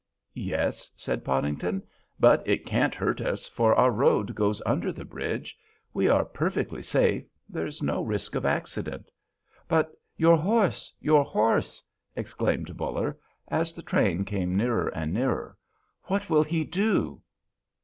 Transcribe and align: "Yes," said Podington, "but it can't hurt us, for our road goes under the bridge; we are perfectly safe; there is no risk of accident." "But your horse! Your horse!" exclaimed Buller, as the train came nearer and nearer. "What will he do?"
"Yes," 0.33 0.89
said 0.97 1.23
Podington, 1.23 1.83
"but 2.19 2.41
it 2.47 2.65
can't 2.65 2.95
hurt 2.95 3.21
us, 3.21 3.45
for 3.47 3.75
our 3.75 3.91
road 3.91 4.33
goes 4.33 4.59
under 4.65 4.91
the 4.91 5.05
bridge; 5.05 5.55
we 5.93 6.09
are 6.09 6.25
perfectly 6.25 6.81
safe; 6.81 7.23
there 7.47 7.67
is 7.67 7.83
no 7.83 8.01
risk 8.01 8.33
of 8.33 8.43
accident." 8.43 9.11
"But 9.67 9.91
your 10.17 10.37
horse! 10.37 10.91
Your 10.99 11.23
horse!" 11.23 11.83
exclaimed 12.15 12.75
Buller, 12.75 13.15
as 13.47 13.73
the 13.73 13.83
train 13.83 14.25
came 14.25 14.57
nearer 14.57 14.87
and 14.87 15.13
nearer. 15.13 15.55
"What 16.05 16.31
will 16.31 16.41
he 16.43 16.63
do?" 16.63 17.21